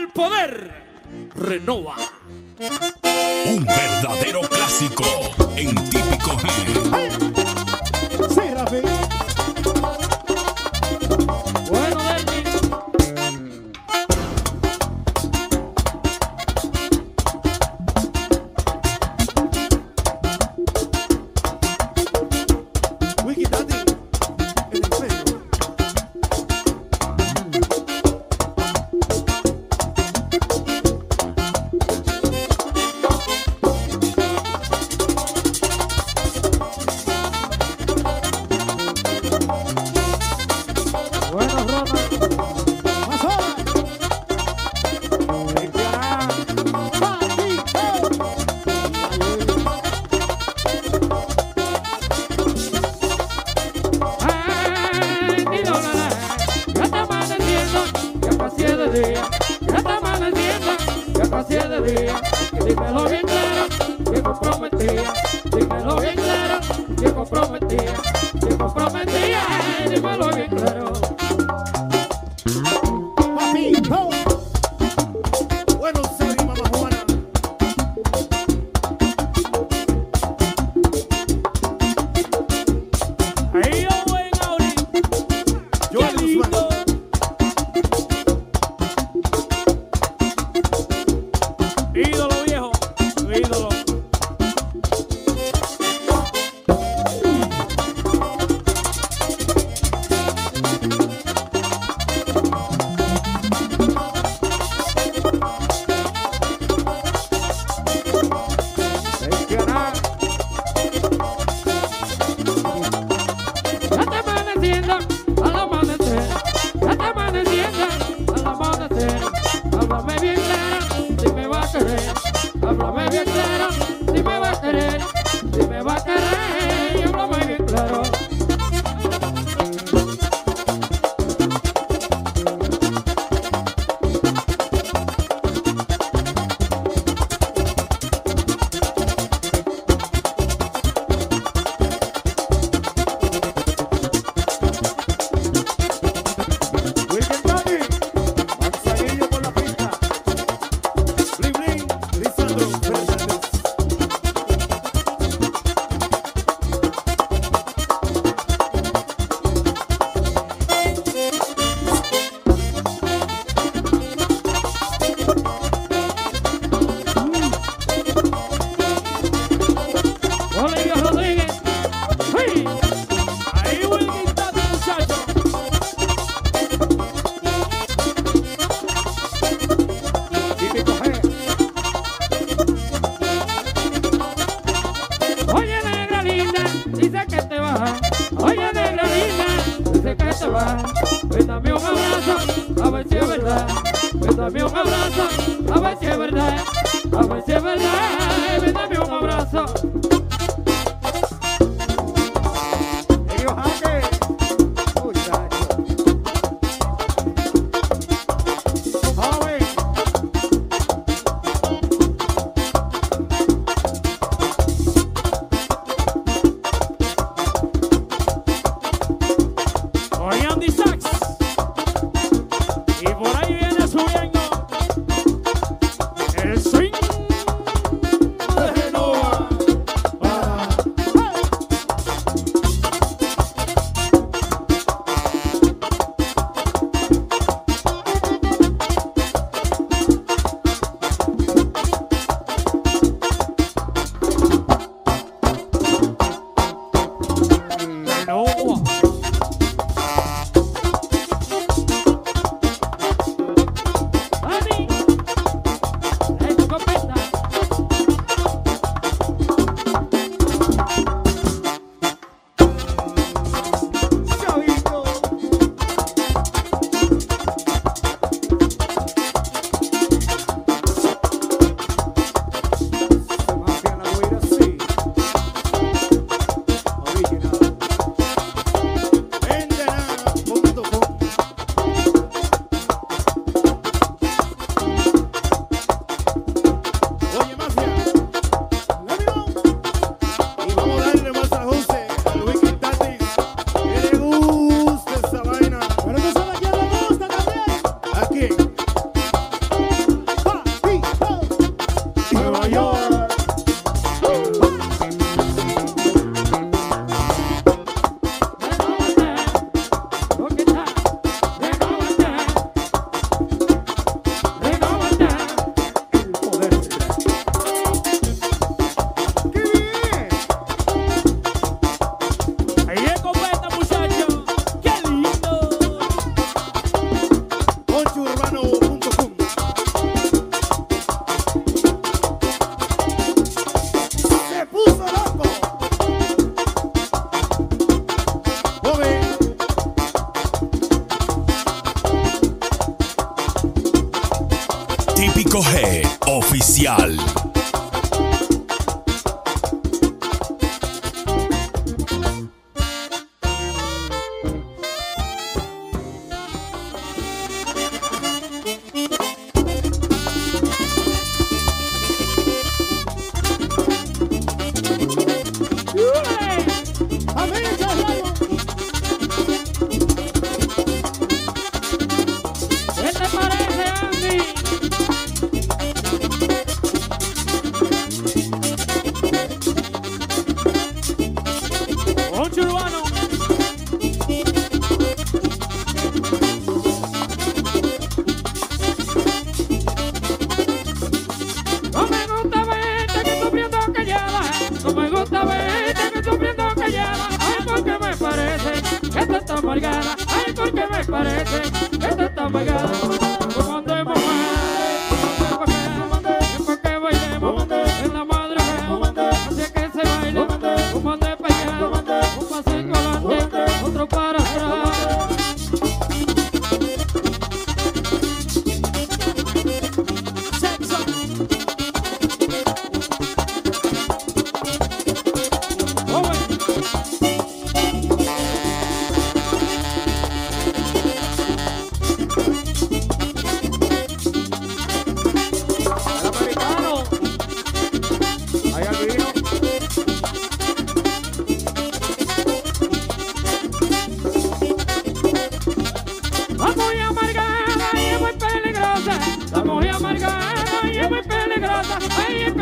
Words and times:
el 0.00 0.08
poder 0.08 0.70
renova. 1.34 1.96
Un 3.46 3.64
verdadero 3.64 4.40
clásico 4.42 5.04
en 5.56 5.74
típico 5.90 6.38
G. 6.38 6.46
Sí, 8.30 9.09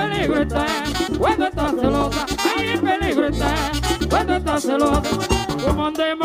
peligro 0.09 0.43
está, 0.43 0.67
cuando 1.19 1.47
estás 1.47 1.75
celosa, 1.81 2.27
ahí 2.57 2.69
en 2.69 2.81
peligro 2.81 3.29
está, 3.29 3.55
cuando 4.09 4.37
estás 4.37 4.63
celosa, 4.63 5.03
como 5.65 5.87
andemos. 5.87 6.18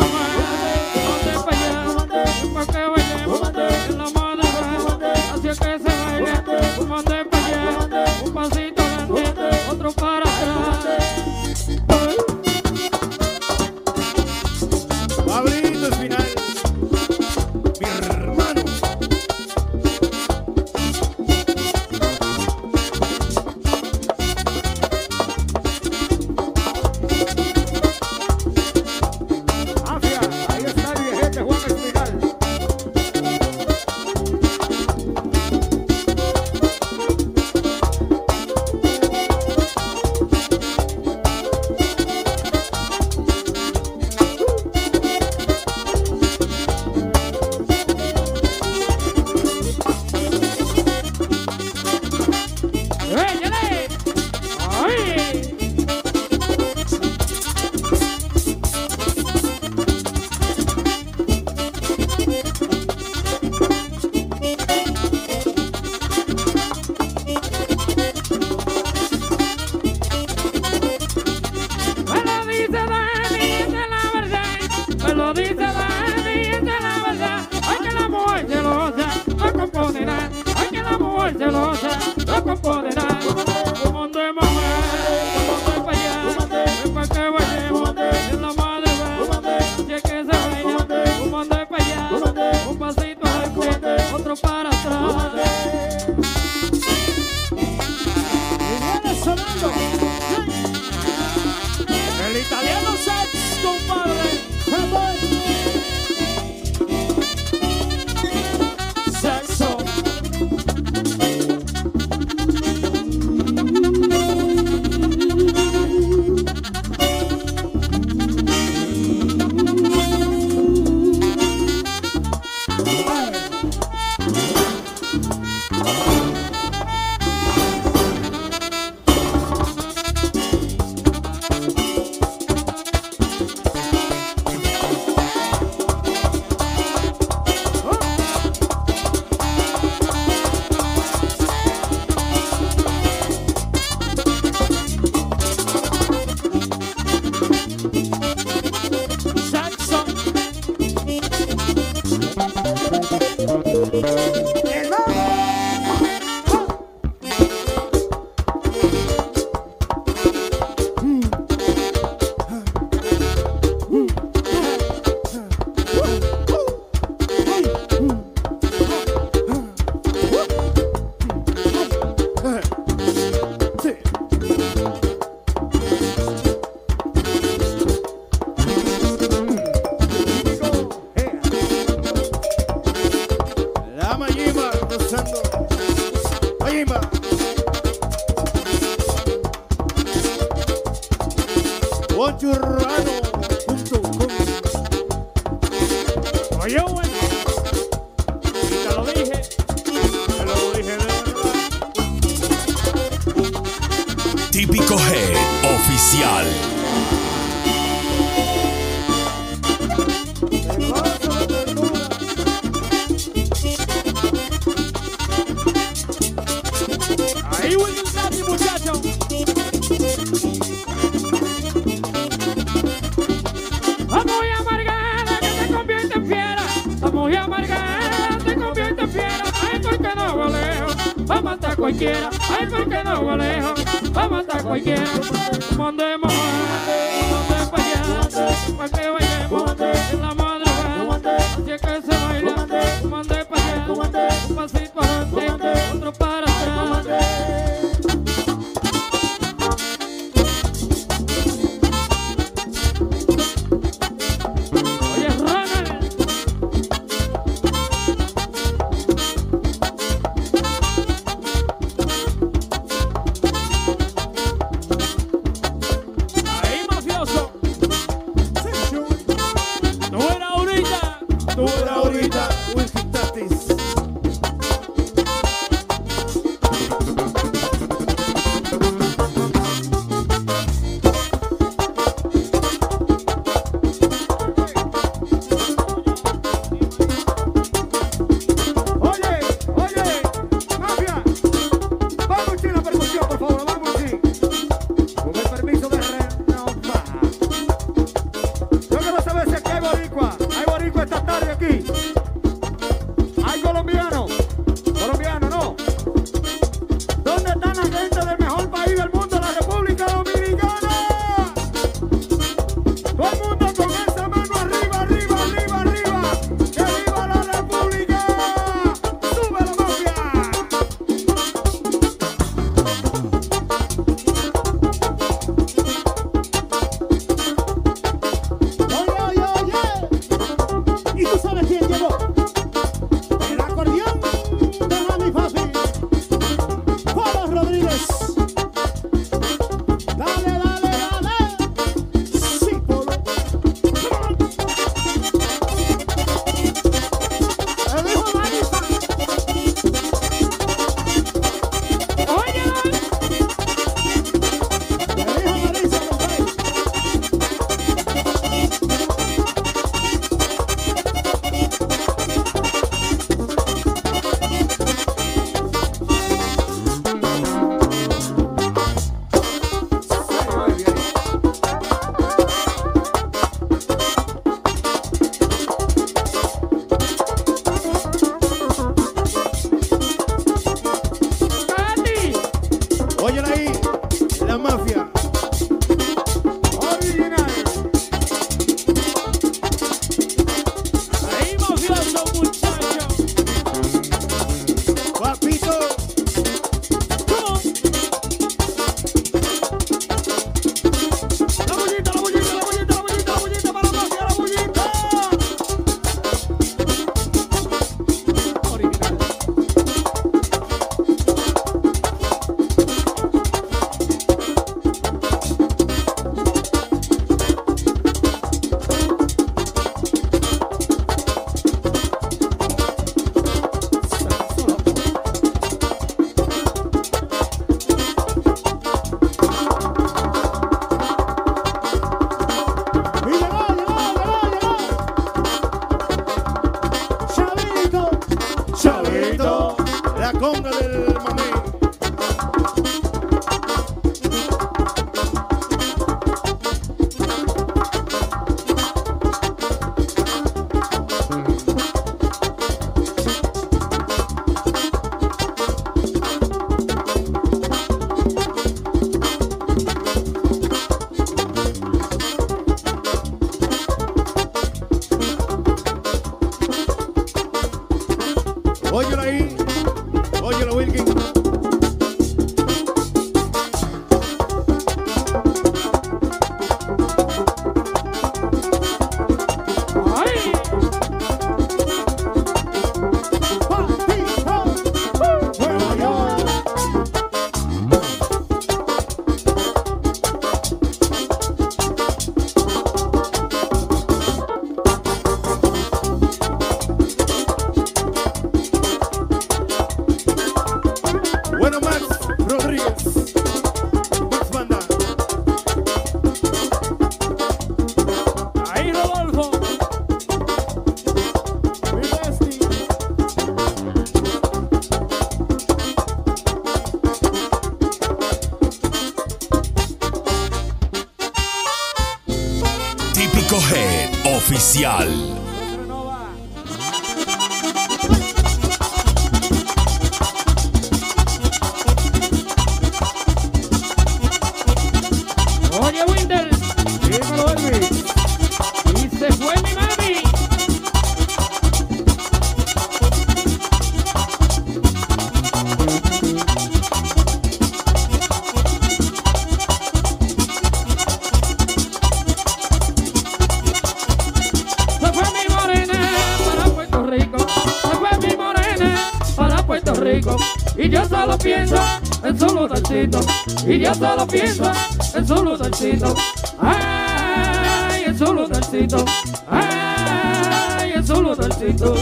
y 563.66 563.78
ya 563.80 563.94
se 563.94 564.00
lo 564.00 564.26
piensa 564.26 564.72
en 565.14 565.26
su 565.26 565.34
lugarcito. 565.44 566.14
Ay, 566.58 568.04
en 568.06 568.18
su 568.18 568.32
lugarcito. 568.32 569.04
Ay, 569.50 570.92
en 570.94 571.06
su 571.06 571.22
lugarcito. 571.22 571.94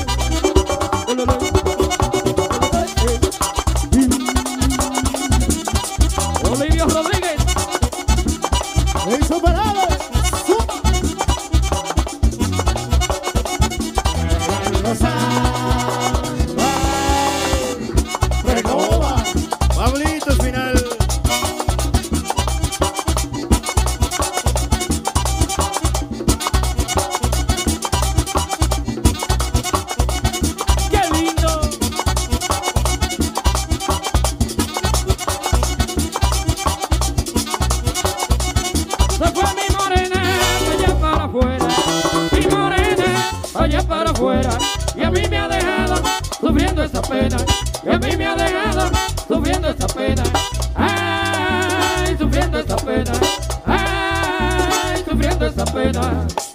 pena 55.83 56.52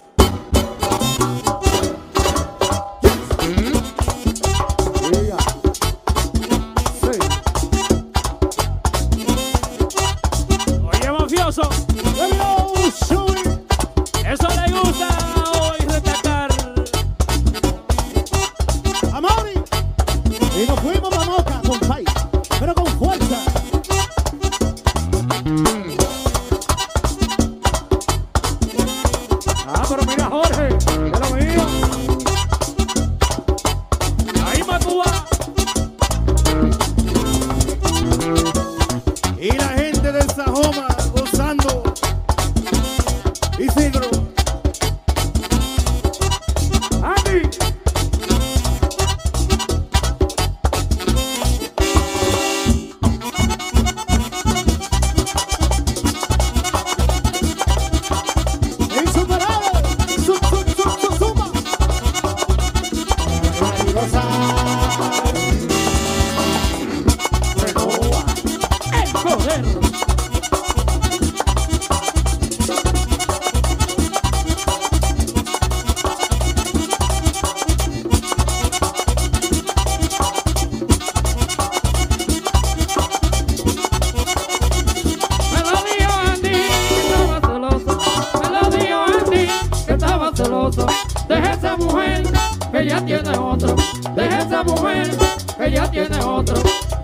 celoso. 90.38 90.86
Deja 91.28 91.54
esa 91.54 91.76
mujer, 91.78 92.24
que 92.72 92.86
ya 92.88 93.04
tiene 93.04 93.38
otro. 93.38 93.76
Deja 94.16 94.40
esa 94.40 94.64
mujer, 94.64 95.10
que 95.58 95.72
ya 95.72 95.90
tiene 95.90 96.20
otro. 96.20 96.56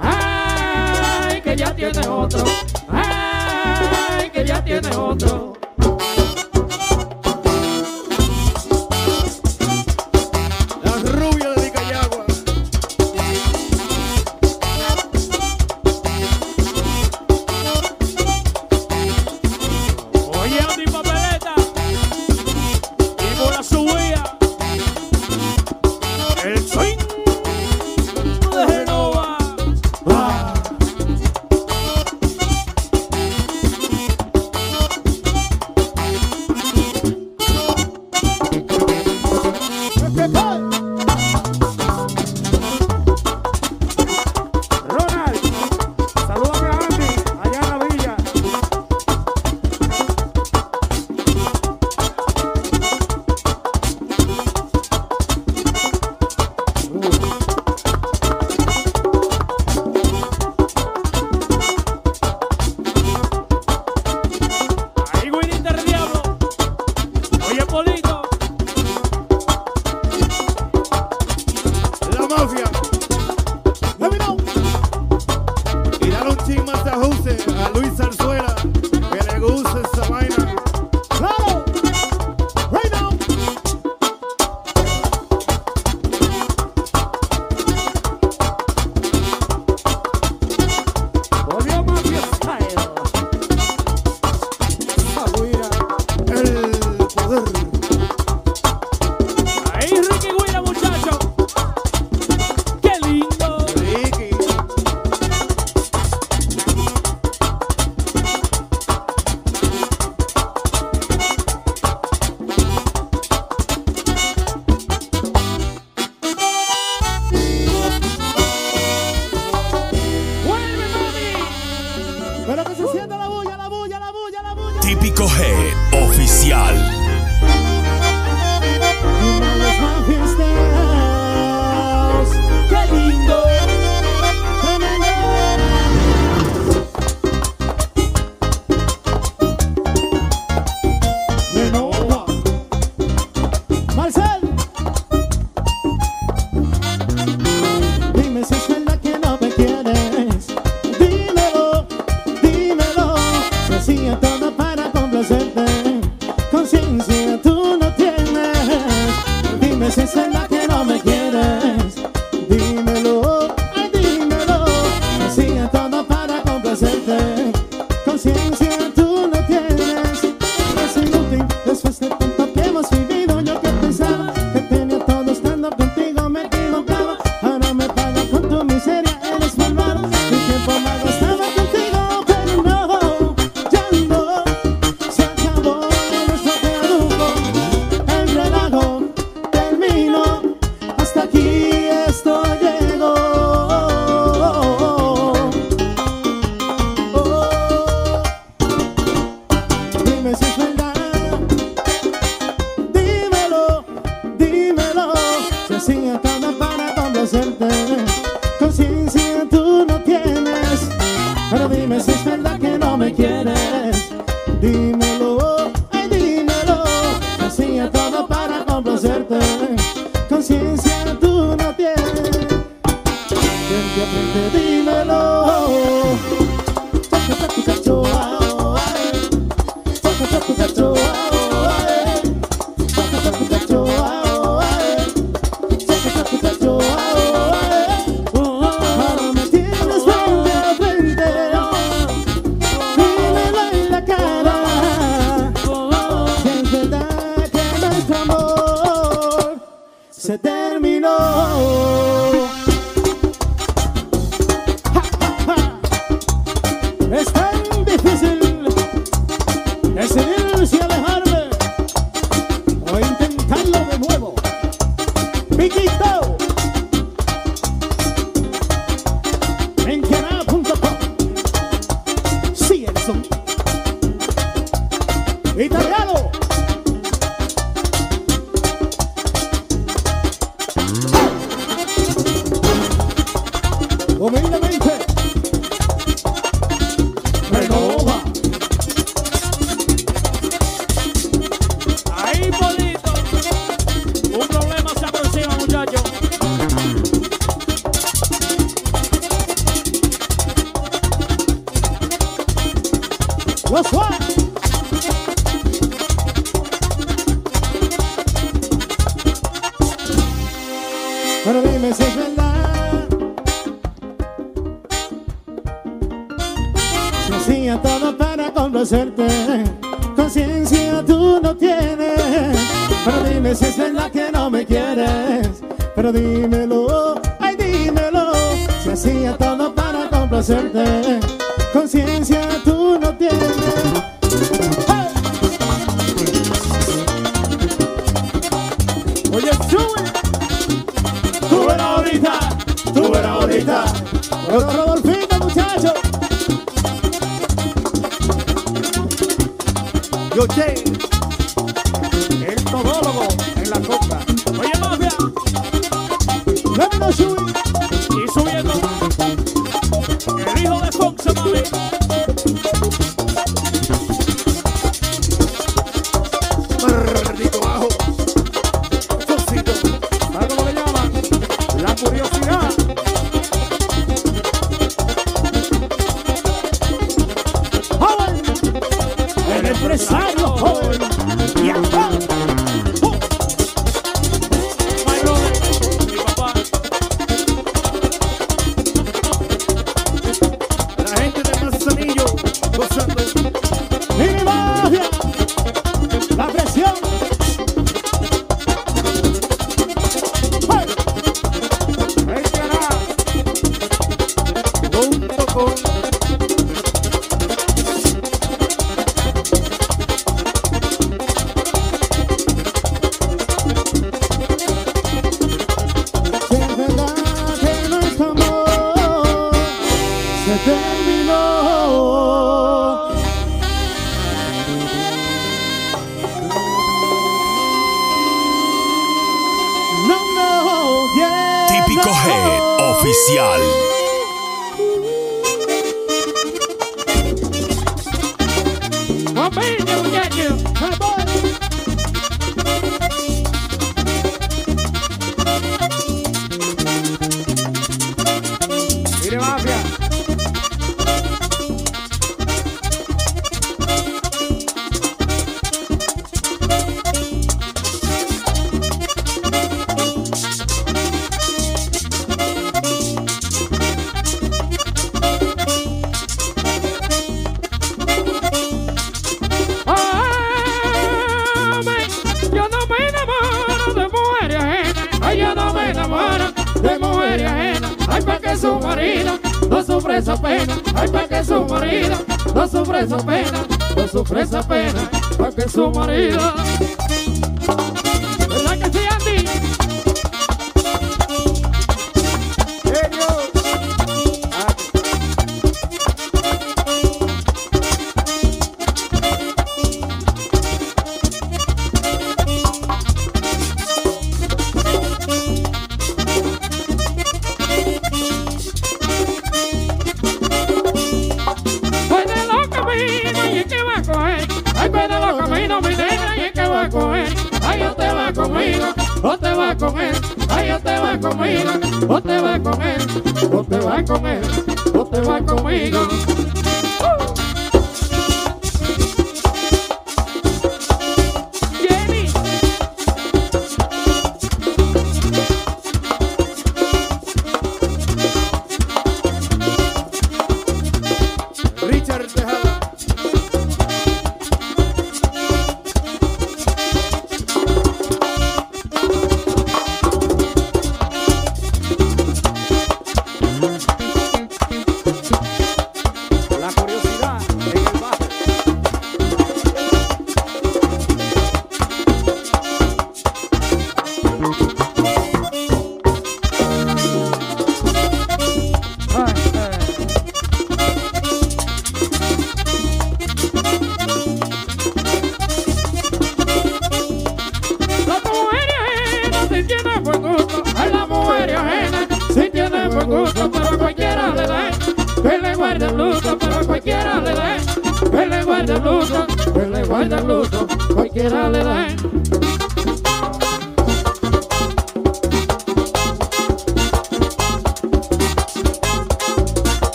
Ay, 0.00 1.40
que 1.40 1.56
ya 1.56 1.74
tiene 1.74 2.06
otro. 2.08 2.44
Ay, 2.88 4.30
que 4.30 4.44
ya 4.44 4.64
tiene 4.64 4.96
otro. 4.96 5.59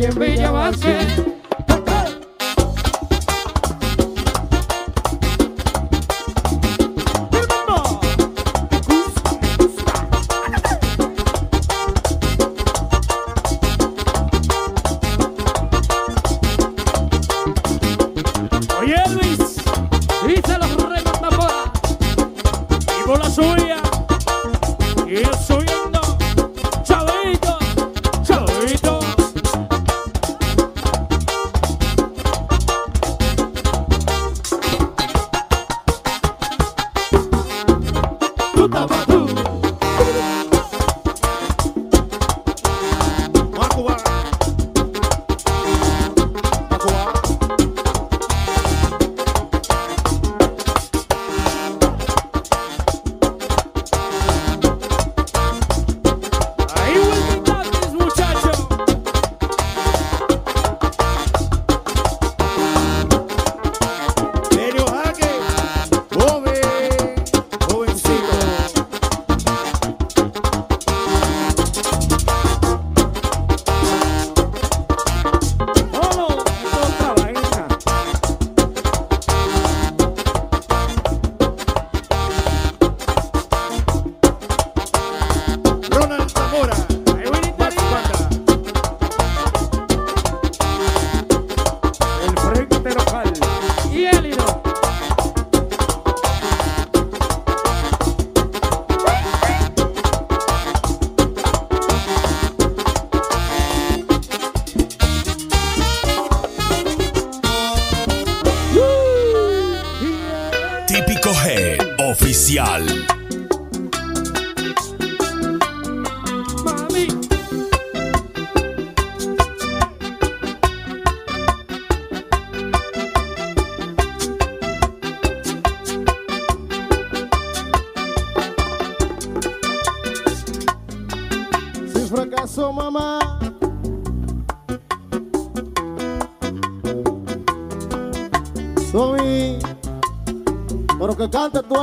Hembra. 0.00 0.24
Ay, 0.24 0.30
envidia 0.30 0.50
Vázquez. 0.50 1.31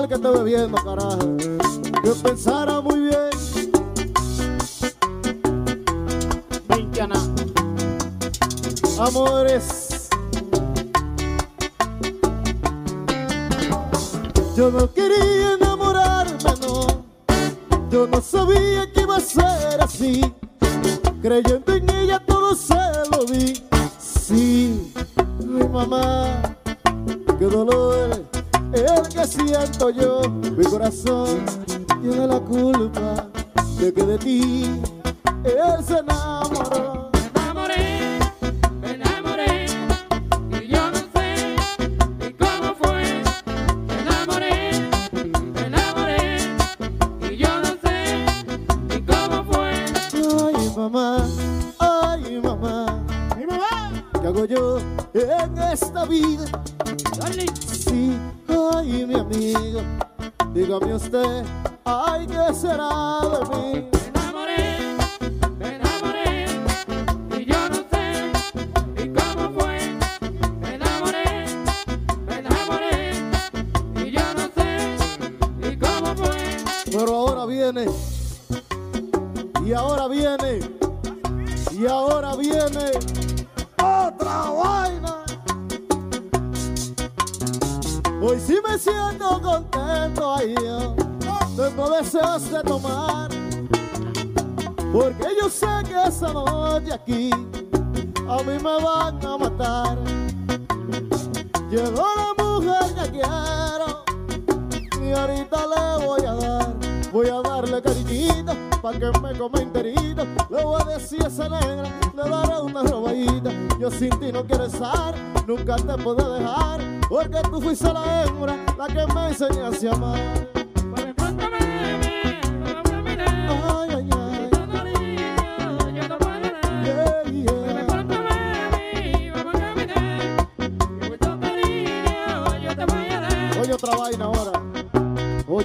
que 0.08 0.14
estoy 0.16 0.38
bebiendo, 0.38 0.78
carajo. 0.78 1.29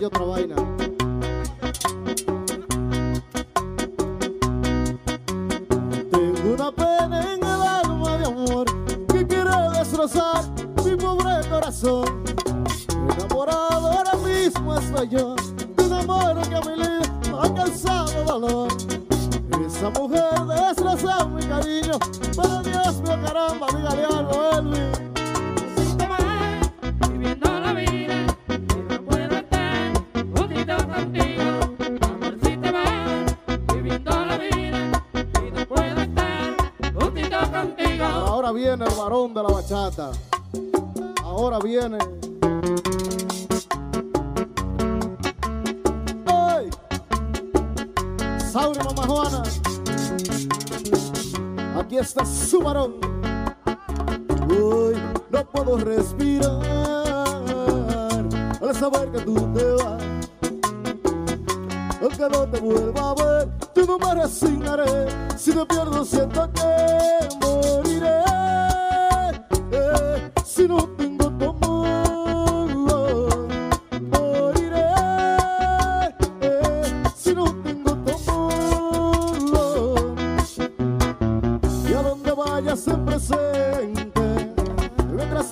otra 0.07 0.24
vaina. 0.24 0.73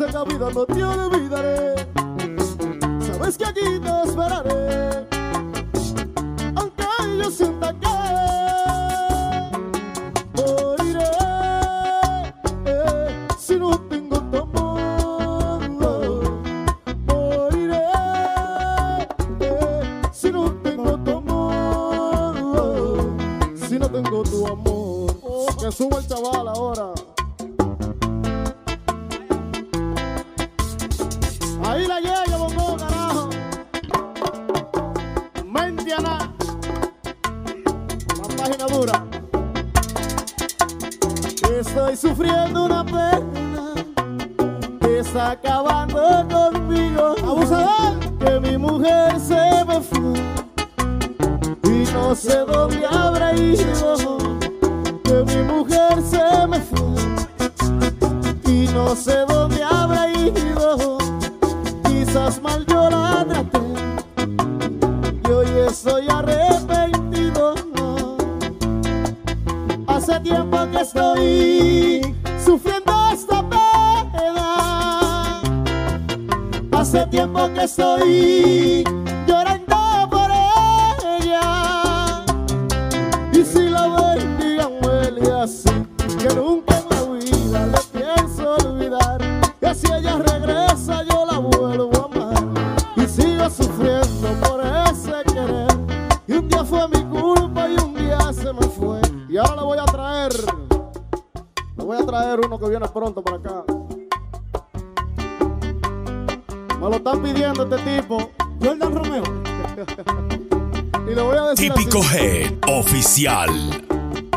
en 0.01 0.13
la 0.13 0.25
vida 0.25 0.51
no 0.55 0.65
te 0.65 0.83
olvidaré. 0.83 1.75
Sabes 3.01 3.37
que 3.37 3.45
aquí 3.45 3.61
te 3.61 4.03
esperaré. 4.09 5.12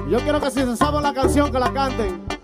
Yo 0.07 0.19
quiero 0.19 0.39
que 0.39 0.51
si 0.51 0.59
se 0.59 0.77
sabe 0.77 1.01
la 1.01 1.11
canción 1.11 1.51
que 1.51 1.57
la 1.57 1.73
canten. 1.73 2.34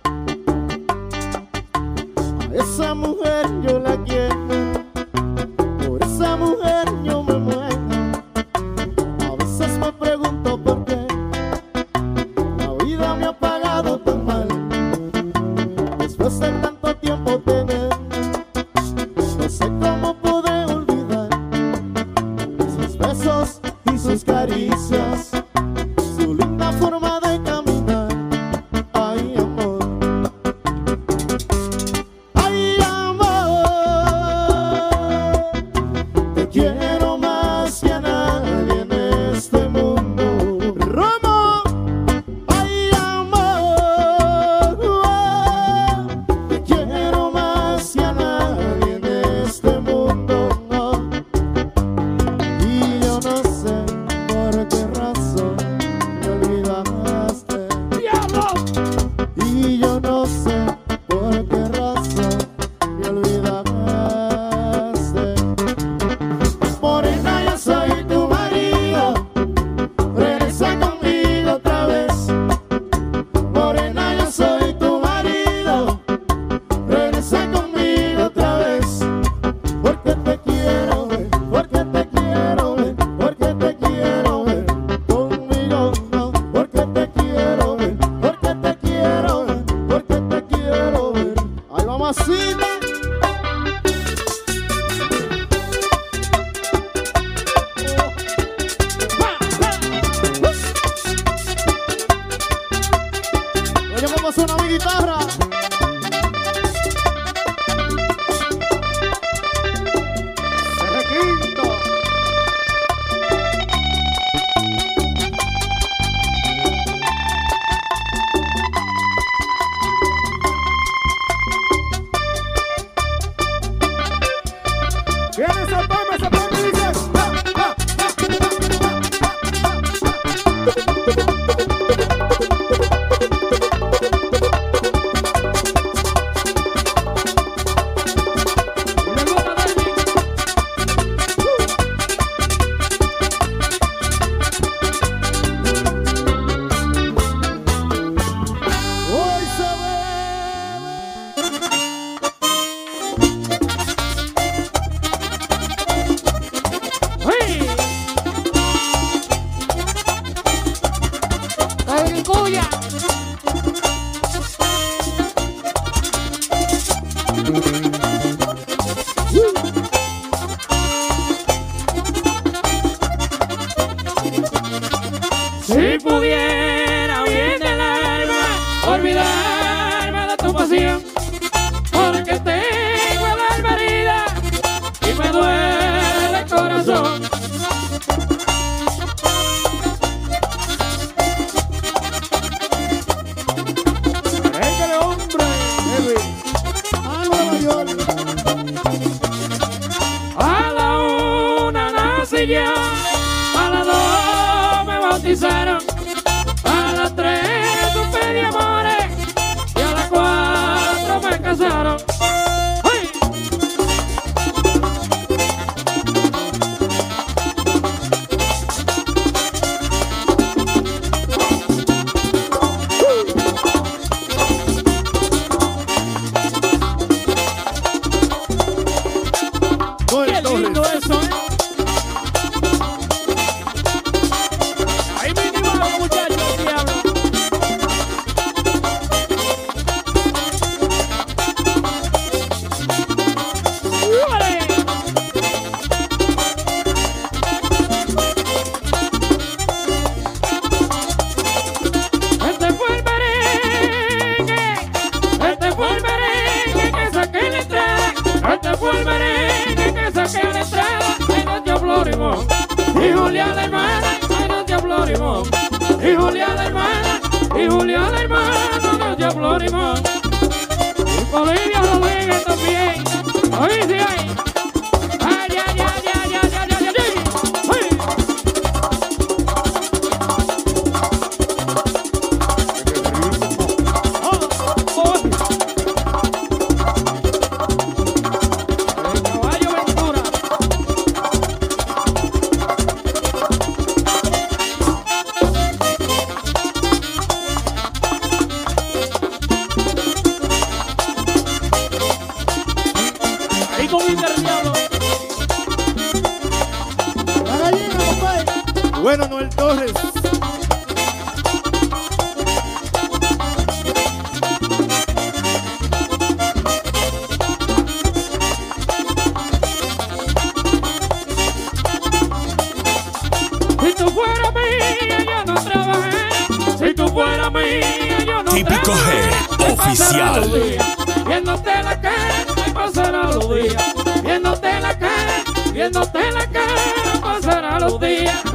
Viéndote 335.91 336.31
la 336.31 336.47
cara, 336.47 337.21
pasará 337.21 337.79
los 337.79 337.99
días. 337.99 338.51